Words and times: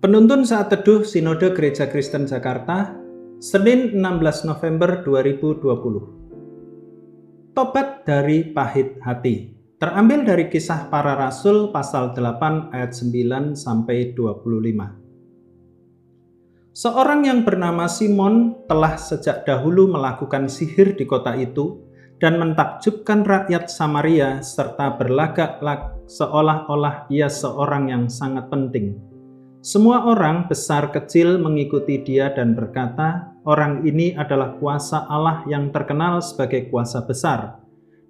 Penuntun 0.00 0.48
saat 0.48 0.72
teduh 0.72 1.04
Sinode 1.04 1.52
Gereja 1.52 1.84
Kristen 1.84 2.24
Jakarta, 2.24 2.96
Senin 3.36 4.00
16 4.00 4.48
November 4.48 5.04
2020. 5.04 7.52
Tobat 7.52 8.08
dari 8.08 8.48
pahit 8.48 8.96
hati. 9.04 9.52
Terambil 9.76 10.24
dari 10.24 10.48
kisah 10.48 10.88
para 10.88 11.12
rasul 11.12 11.68
pasal 11.68 12.16
8 12.16 12.72
ayat 12.72 12.96
9 12.96 13.52
sampai 13.52 14.16
25. 14.16 16.72
Seorang 16.72 17.28
yang 17.28 17.44
bernama 17.44 17.84
Simon 17.84 18.56
telah 18.72 18.96
sejak 18.96 19.44
dahulu 19.44 19.84
melakukan 19.84 20.48
sihir 20.48 20.96
di 20.96 21.04
kota 21.04 21.36
itu 21.36 21.76
dan 22.16 22.40
mentakjubkan 22.40 23.20
rakyat 23.20 23.68
Samaria 23.68 24.40
serta 24.40 24.96
berlagak 24.96 25.60
seolah-olah 26.08 27.04
ia 27.12 27.28
seorang 27.28 27.92
yang 27.92 28.08
sangat 28.08 28.48
penting 28.48 29.09
semua 29.60 30.08
orang 30.08 30.48
besar 30.48 30.88
kecil 30.88 31.36
mengikuti 31.36 32.00
dia 32.00 32.32
dan 32.32 32.56
berkata, 32.56 33.36
"Orang 33.44 33.84
ini 33.84 34.16
adalah 34.16 34.56
kuasa 34.56 35.04
Allah 35.04 35.44
yang 35.52 35.68
terkenal 35.68 36.24
sebagai 36.24 36.72
kuasa 36.72 37.04
besar." 37.04 37.60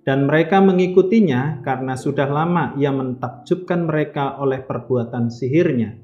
Dan 0.07 0.31
mereka 0.31 0.63
mengikutinya 0.63 1.59
karena 1.67 1.99
sudah 1.99 2.31
lama 2.31 2.79
ia 2.79 2.95
mentakjubkan 2.95 3.91
mereka 3.91 4.39
oleh 4.39 4.63
perbuatan 4.63 5.27
sihirnya. 5.27 5.99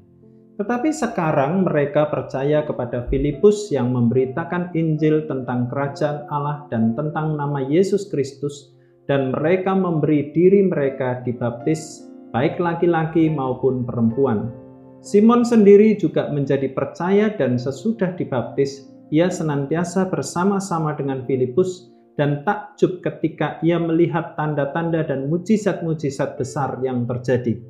Tetapi 0.59 0.91
sekarang 0.91 1.63
mereka 1.63 2.11
percaya 2.11 2.67
kepada 2.67 3.07
Filipus 3.07 3.71
yang 3.71 3.95
memberitakan 3.95 4.75
Injil 4.75 5.31
tentang 5.31 5.71
kerajaan 5.71 6.27
Allah 6.27 6.67
dan 6.67 6.91
tentang 6.91 7.39
nama 7.39 7.63
Yesus 7.63 8.11
Kristus, 8.11 8.75
dan 9.07 9.31
mereka 9.31 9.71
memberi 9.71 10.27
diri 10.35 10.67
mereka 10.67 11.23
dibaptis, 11.23 12.03
baik 12.35 12.59
laki-laki 12.59 13.31
maupun 13.31 13.87
perempuan. 13.87 14.66
Simon 15.01 15.45
sendiri 15.45 15.93
juga 15.95 16.27
menjadi 16.33 16.73
percaya 16.73 17.29
dan 17.33 17.55
sesudah 17.55 18.17
dibaptis, 18.17 18.89
ia 19.13 19.31
senantiasa 19.31 20.09
bersama-sama 20.11 20.97
dengan 20.97 21.23
Filipus 21.23 21.93
dan 22.17 22.41
takjub 22.43 22.99
ketika 23.05 23.61
ia 23.61 23.77
melihat 23.77 24.33
tanda-tanda 24.35 25.05
dan 25.05 25.29
mujizat-mujizat 25.29 26.35
besar 26.35 26.81
yang 26.81 27.05
terjadi. 27.05 27.61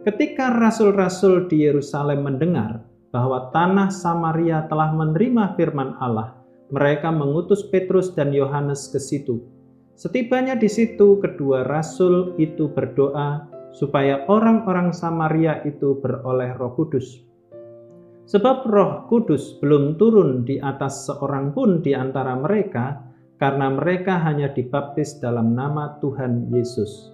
Ketika 0.00 0.56
rasul-rasul 0.56 1.52
di 1.52 1.68
Yerusalem 1.68 2.24
mendengar 2.24 2.80
bahwa 3.12 3.52
tanah 3.52 3.92
Samaria 3.92 4.64
telah 4.72 4.96
menerima 4.96 5.54
firman 5.60 6.00
Allah, 6.00 6.40
mereka 6.72 7.12
mengutus 7.12 7.68
Petrus 7.68 8.16
dan 8.16 8.32
Yohanes 8.32 8.88
ke 8.88 8.96
situ. 8.96 9.44
Setibanya 10.00 10.56
di 10.56 10.72
situ, 10.72 11.20
kedua 11.20 11.68
rasul 11.68 12.32
itu 12.40 12.72
berdoa 12.72 13.44
supaya 13.70 14.26
orang-orang 14.26 14.90
Samaria 14.90 15.62
itu 15.66 15.98
beroleh 16.02 16.54
Roh 16.58 16.74
Kudus. 16.74 17.22
Sebab 18.30 18.66
Roh 18.70 19.10
Kudus 19.10 19.58
belum 19.58 19.98
turun 19.98 20.46
di 20.46 20.62
atas 20.62 21.10
seorang 21.10 21.50
pun 21.50 21.82
di 21.82 21.94
antara 21.94 22.38
mereka, 22.38 23.02
karena 23.40 23.72
mereka 23.72 24.20
hanya 24.20 24.52
dibaptis 24.52 25.18
dalam 25.18 25.56
nama 25.56 25.98
Tuhan 25.98 26.52
Yesus. 26.52 27.10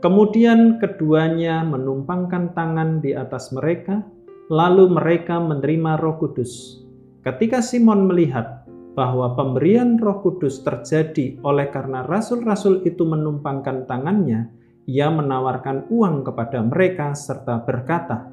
Kemudian 0.00 0.80
keduanya 0.80 1.64
menumpangkan 1.64 2.56
tangan 2.56 3.04
di 3.04 3.12
atas 3.12 3.52
mereka, 3.52 4.04
lalu 4.50 4.90
mereka 4.90 5.38
menerima 5.38 6.00
Roh 6.00 6.16
Kudus. 6.18 6.82
Ketika 7.20 7.60
Simon 7.60 8.08
melihat 8.08 8.64
bahwa 8.96 9.32
pemberian 9.38 9.96
Roh 10.00 10.20
Kudus 10.24 10.64
terjadi 10.66 11.38
oleh 11.46 11.70
karena 11.70 12.02
rasul-rasul 12.04 12.82
itu 12.84 13.06
menumpangkan 13.06 13.86
tangannya, 13.86 14.59
ia 14.88 15.08
menawarkan 15.12 15.88
uang 15.92 16.24
kepada 16.24 16.64
mereka 16.64 17.12
serta 17.12 17.64
berkata, 17.64 18.30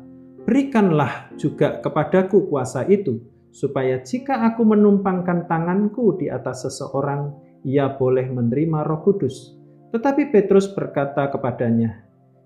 "Berikanlah 0.48 1.32
juga 1.36 1.80
kepadaku 1.84 2.48
kuasa 2.48 2.88
itu, 2.88 3.20
supaya 3.52 4.00
jika 4.04 4.48
aku 4.48 4.64
menumpangkan 4.64 5.50
tanganku 5.50 6.16
di 6.20 6.32
atas 6.32 6.68
seseorang, 6.68 7.36
ia 7.68 7.92
boleh 7.92 8.30
menerima 8.32 8.88
Roh 8.88 9.04
Kudus." 9.04 9.58
Tetapi 9.92 10.32
Petrus 10.32 10.72
berkata 10.72 11.28
kepadanya, 11.32 12.04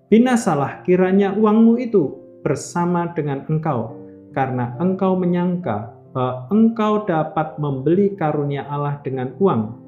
"Binasalah 0.09 0.85
kiranya 0.85 1.33
uangmu 1.33 1.77
itu 1.81 2.21
bersama 2.41 3.13
dengan 3.13 3.45
engkau, 3.49 3.97
karena 4.33 4.73
engkau 4.81 5.13
menyangka 5.13 5.93
bahwa 6.11 6.47
engkau 6.51 7.07
dapat 7.07 7.55
membeli 7.55 8.13
karunia 8.19 8.67
Allah 8.67 8.99
dengan 8.99 9.31
uang. 9.39 9.79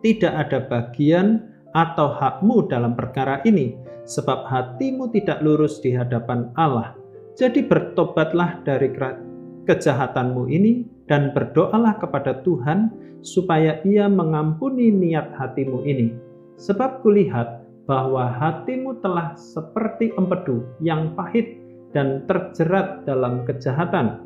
Tidak 0.00 0.30
ada 0.30 0.64
bagian 0.64 1.42
atau 1.74 2.10
hakmu 2.14 2.66
dalam 2.66 2.98
perkara 2.98 3.38
ini, 3.46 3.78
sebab 4.06 4.46
hatimu 4.46 5.10
tidak 5.14 5.38
lurus 5.42 5.78
di 5.78 5.94
hadapan 5.94 6.50
Allah. 6.58 6.94
Jadi 7.38 7.62
bertobatlah 7.64 8.60
dari 8.66 8.90
kejahatanmu 9.64 10.50
ini 10.50 10.84
dan 11.06 11.30
berdoalah 11.30 11.96
kepada 12.02 12.42
Tuhan 12.42 12.90
supaya 13.22 13.78
ia 13.86 14.10
mengampuni 14.10 14.90
niat 14.90 15.30
hatimu 15.38 15.86
ini. 15.86 16.12
Sebab 16.60 17.00
kulihat 17.00 17.64
bahwa 17.88 18.28
hatimu 18.28 19.00
telah 19.00 19.32
seperti 19.38 20.12
empedu 20.18 20.66
yang 20.84 21.16
pahit 21.16 21.56
dan 21.96 22.26
terjerat 22.28 23.02
dalam 23.08 23.42
kejahatan. 23.48 24.20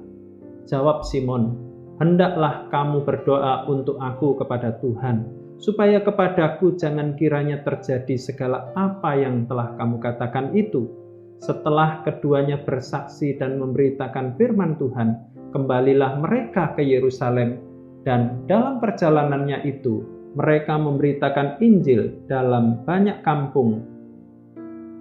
Jawab 0.67 1.05
Simon, 1.07 1.55
hendaklah 2.01 2.67
kamu 2.73 3.05
berdoa 3.05 3.69
untuk 3.69 4.01
aku 4.01 4.37
kepada 4.41 4.75
Tuhan 4.81 5.44
supaya 5.65 6.05
kepadaku 6.05 6.77
jangan 6.77 7.17
kiranya 7.17 7.65
terjadi 7.65 8.21
segala 8.21 8.69
apa 8.77 9.17
yang 9.17 9.49
telah 9.49 9.73
kamu 9.81 9.97
katakan 9.97 10.53
itu. 10.53 10.93
Setelah 11.41 12.05
keduanya 12.05 12.61
bersaksi 12.61 13.33
dan 13.41 13.57
memberitakan 13.57 14.37
firman 14.37 14.77
Tuhan, 14.77 15.17
kembalilah 15.57 16.21
mereka 16.21 16.77
ke 16.77 16.85
Yerusalem, 16.85 17.65
dan 18.05 18.45
dalam 18.45 18.77
perjalanannya 18.77 19.65
itu 19.65 20.05
mereka 20.37 20.77
memberitakan 20.77 21.57
Injil 21.65 22.13
dalam 22.29 22.85
banyak 22.85 23.25
kampung 23.25 23.81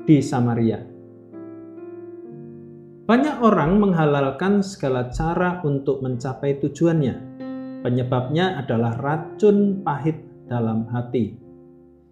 di 0.08 0.24
Samaria. 0.24 0.80
Banyak 3.04 3.44
orang 3.44 3.84
menghalalkan 3.84 4.64
segala 4.64 5.12
cara 5.12 5.60
untuk 5.68 6.00
mencapai 6.00 6.56
tujuannya. 6.64 7.36
Penyebabnya 7.84 8.64
adalah 8.64 8.96
racun 8.96 9.84
pahit 9.84 10.33
dalam 10.54 10.86
hati. 10.94 11.34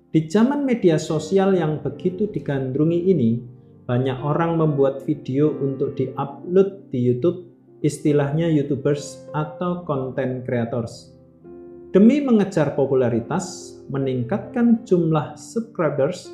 Di 0.09 0.25
zaman 0.25 0.65
media 0.65 0.97
sosial 0.97 1.53
yang 1.53 1.85
begitu 1.85 2.25
digandrungi 2.33 3.13
ini, 3.13 3.37
banyak 3.85 4.17
orang 4.25 4.57
membuat 4.57 5.05
video 5.05 5.53
untuk 5.61 5.93
di-upload 5.93 6.89
di 6.89 6.99
YouTube, 6.99 7.45
istilahnya 7.85 8.49
YouTubers 8.49 9.29
atau 9.37 9.85
content 9.85 10.41
creators. 10.41 11.13
Demi 11.93 12.23
mengejar 12.23 12.73
popularitas, 12.73 13.77
meningkatkan 13.91 14.83
jumlah 14.87 15.35
subscribers, 15.35 16.31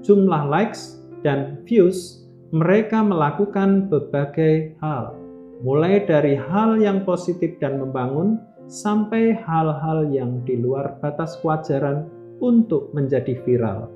jumlah 0.00 0.48
likes, 0.48 1.00
dan 1.20 1.60
views, 1.64 2.24
mereka 2.52 3.00
melakukan 3.00 3.88
berbagai 3.88 4.76
hal, 4.80 5.16
mulai 5.64 6.04
dari 6.04 6.36
hal 6.36 6.76
yang 6.80 7.04
positif 7.04 7.56
dan 7.60 7.80
membangun 7.80 8.40
sampai 8.66 9.36
hal-hal 9.36 10.08
yang 10.08 10.40
di 10.44 10.56
luar 10.60 10.96
batas 11.00 11.36
kewajaran 11.40 12.08
untuk 12.42 12.90
menjadi 12.96 13.36
viral. 13.44 13.88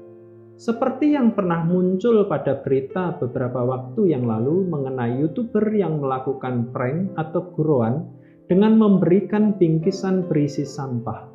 Seperti 0.58 1.14
yang 1.14 1.38
pernah 1.38 1.62
muncul 1.62 2.26
pada 2.26 2.58
berita 2.66 3.14
beberapa 3.14 3.62
waktu 3.62 4.10
yang 4.10 4.26
lalu 4.26 4.66
mengenai 4.66 5.22
YouTuber 5.22 5.70
yang 5.70 6.02
melakukan 6.02 6.74
prank 6.74 7.14
atau 7.14 7.46
guruan 7.54 8.10
dengan 8.50 8.74
memberikan 8.74 9.54
bingkisan 9.54 10.26
berisi 10.26 10.66
sampah. 10.66 11.30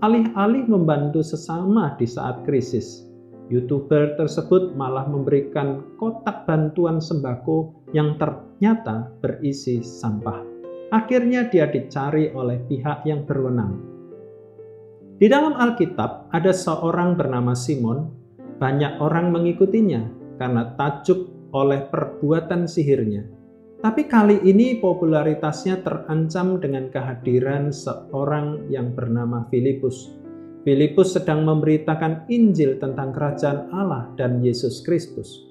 Alih-alih 0.00 0.64
membantu 0.64 1.20
sesama 1.20 1.92
di 2.00 2.08
saat 2.08 2.40
krisis, 2.48 3.04
YouTuber 3.52 4.16
tersebut 4.16 4.72
malah 4.72 5.04
memberikan 5.04 5.84
kotak 6.00 6.48
bantuan 6.48 7.04
sembako 7.04 7.84
yang 7.92 8.16
ternyata 8.16 9.12
berisi 9.20 9.84
sampah. 9.84 10.53
Akhirnya 10.92 11.48
dia 11.48 11.70
dicari 11.70 12.28
oleh 12.34 12.60
pihak 12.68 13.08
yang 13.08 13.24
berwenang. 13.24 13.80
Di 15.14 15.30
dalam 15.30 15.54
Alkitab 15.54 16.34
ada 16.34 16.52
seorang 16.52 17.14
bernama 17.14 17.54
Simon, 17.54 18.10
banyak 18.58 18.98
orang 18.98 19.30
mengikutinya 19.30 20.02
karena 20.36 20.74
tajuk 20.74 21.30
oleh 21.54 21.86
perbuatan 21.86 22.66
sihirnya. 22.66 23.22
Tapi 23.84 24.08
kali 24.08 24.40
ini 24.48 24.80
popularitasnya 24.80 25.84
terancam 25.84 26.56
dengan 26.56 26.88
kehadiran 26.88 27.68
seorang 27.68 28.66
yang 28.72 28.96
bernama 28.96 29.44
Filipus. 29.52 30.08
Filipus 30.64 31.12
sedang 31.12 31.44
memberitakan 31.44 32.24
Injil 32.32 32.80
tentang 32.80 33.12
kerajaan 33.12 33.68
Allah 33.68 34.08
dan 34.16 34.40
Yesus 34.40 34.80
Kristus. 34.80 35.44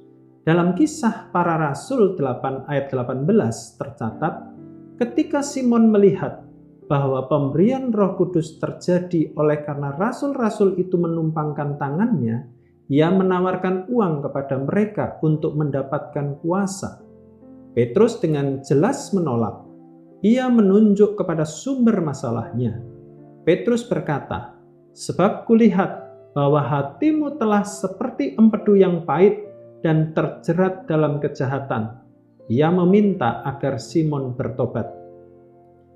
Dalam 0.43 0.73
kisah 0.73 1.29
para 1.29 1.55
rasul 1.55 2.17
8 2.17 2.65
ayat 2.65 2.89
18 2.89 3.79
tercatat, 3.79 4.52
Ketika 4.93 5.41
Simon 5.41 5.89
melihat 5.89 6.45
bahwa 6.85 7.25
pemberian 7.25 7.89
Roh 7.89 8.13
Kudus 8.13 8.61
terjadi 8.61 9.33
oleh 9.33 9.65
karena 9.65 9.95
rasul-rasul 9.97 10.77
itu 10.77 10.99
menumpangkan 11.01 11.81
tangannya, 11.81 12.45
ia 12.91 13.09
menawarkan 13.09 13.89
uang 13.89 14.21
kepada 14.21 14.61
mereka 14.61 15.17
untuk 15.25 15.57
mendapatkan 15.57 16.37
kuasa. 16.43 17.01
Petrus 17.73 18.21
dengan 18.21 18.61
jelas 18.61 19.09
menolak. 19.17 19.65
Ia 20.21 20.45
menunjuk 20.45 21.17
kepada 21.17 21.41
sumber 21.41 21.97
masalahnya. 21.97 22.77
Petrus 23.43 23.81
berkata, 23.81 24.53
"Sebab 24.93 25.49
kulihat 25.49 26.05
bahwa 26.37 26.61
hatimu 26.61 27.41
telah 27.41 27.65
seperti 27.65 28.37
empedu 28.37 28.77
yang 28.77 29.03
pahit 29.09 29.41
dan 29.81 30.13
terjerat 30.13 30.85
dalam 30.85 31.17
kejahatan." 31.17 32.02
Ia 32.51 32.67
meminta 32.67 33.39
agar 33.47 33.79
Simon 33.79 34.35
bertobat. 34.35 34.91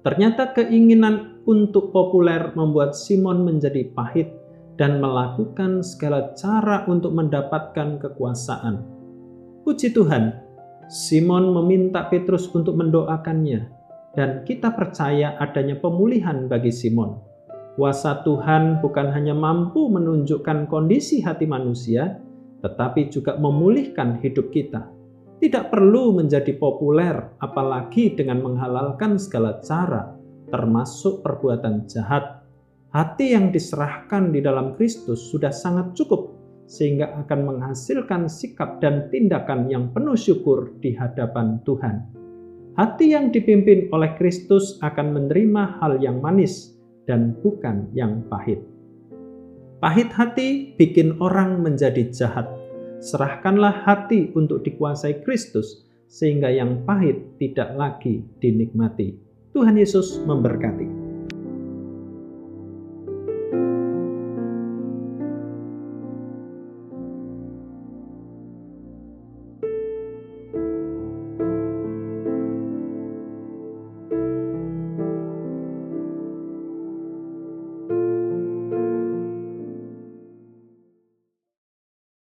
Ternyata 0.07 0.55
keinginan 0.55 1.43
untuk 1.43 1.91
populer 1.91 2.55
membuat 2.55 2.95
Simon 2.95 3.43
menjadi 3.43 3.91
pahit 3.91 4.31
dan 4.79 5.03
melakukan 5.03 5.83
segala 5.83 6.31
cara 6.39 6.87
untuk 6.87 7.11
mendapatkan 7.11 7.99
kekuasaan. 7.99 8.79
Puji 9.67 9.91
Tuhan, 9.91 10.31
Simon 10.87 11.51
meminta 11.51 12.07
Petrus 12.07 12.47
untuk 12.55 12.79
mendoakannya, 12.79 13.67
dan 14.15 14.47
kita 14.47 14.71
percaya 14.71 15.35
adanya 15.43 15.75
pemulihan 15.75 16.47
bagi 16.47 16.71
Simon. 16.71 17.19
Kuasa 17.75 18.23
Tuhan 18.23 18.79
bukan 18.79 19.11
hanya 19.11 19.35
mampu 19.35 19.91
menunjukkan 19.91 20.71
kondisi 20.71 21.19
hati 21.19 21.43
manusia, 21.43 22.23
tetapi 22.63 23.11
juga 23.11 23.35
memulihkan 23.35 24.23
hidup 24.23 24.49
kita. 24.55 24.96
Tidak 25.37 25.69
perlu 25.69 26.17
menjadi 26.17 26.53
populer, 26.57 27.37
apalagi 27.37 28.17
dengan 28.17 28.41
menghalalkan 28.41 29.21
segala 29.21 29.61
cara, 29.61 30.17
termasuk 30.49 31.21
perbuatan 31.21 31.85
jahat 31.85 32.37
Hati 32.97 33.37
yang 33.37 33.53
diserahkan 33.53 34.33
di 34.33 34.41
dalam 34.41 34.73
Kristus 34.73 35.29
sudah 35.29 35.53
sangat 35.53 35.93
cukup 35.93 36.33
sehingga 36.65 37.13
akan 37.21 37.45
menghasilkan 37.45 38.25
sikap 38.25 38.81
dan 38.81 39.11
tindakan 39.13 39.69
yang 39.69 39.93
penuh 39.93 40.17
syukur 40.17 40.73
di 40.81 40.97
hadapan 40.97 41.61
Tuhan. 41.61 42.09
Hati 42.73 43.13
yang 43.13 43.29
dipimpin 43.29 43.93
oleh 43.93 44.17
Kristus 44.17 44.81
akan 44.81 45.13
menerima 45.13 45.77
hal 45.77 46.01
yang 46.01 46.25
manis 46.25 46.73
dan 47.05 47.37
bukan 47.45 47.85
yang 47.93 48.25
pahit. 48.33 48.65
Pahit 49.77 50.09
hati 50.09 50.73
bikin 50.81 51.21
orang 51.21 51.61
menjadi 51.61 52.07
jahat. 52.09 52.49
Serahkanlah 52.97 53.85
hati 53.85 54.33
untuk 54.33 54.65
dikuasai 54.65 55.21
Kristus, 55.21 55.85
sehingga 56.09 56.49
yang 56.49 56.81
pahit 56.87 57.37
tidak 57.37 57.75
lagi 57.77 58.25
dinikmati. 58.41 59.13
Tuhan 59.53 59.77
Yesus 59.77 60.17
memberkati. 60.25 60.96